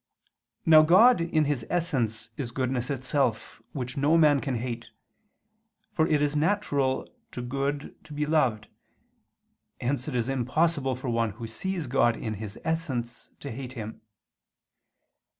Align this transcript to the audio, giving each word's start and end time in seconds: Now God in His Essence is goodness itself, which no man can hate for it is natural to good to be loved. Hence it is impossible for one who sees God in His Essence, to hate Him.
Now 0.65 0.81
God 0.81 1.21
in 1.21 1.45
His 1.45 1.63
Essence 1.69 2.31
is 2.35 2.49
goodness 2.49 2.89
itself, 2.89 3.61
which 3.71 3.97
no 3.97 4.17
man 4.17 4.41
can 4.41 4.55
hate 4.55 4.89
for 5.93 6.07
it 6.07 6.23
is 6.23 6.35
natural 6.35 7.07
to 7.33 7.41
good 7.43 7.95
to 8.05 8.11
be 8.11 8.25
loved. 8.25 8.67
Hence 9.79 10.07
it 10.07 10.15
is 10.15 10.27
impossible 10.27 10.95
for 10.95 11.11
one 11.11 11.33
who 11.33 11.45
sees 11.45 11.85
God 11.85 12.15
in 12.17 12.33
His 12.41 12.57
Essence, 12.65 13.29
to 13.41 13.51
hate 13.51 13.73
Him. 13.73 14.01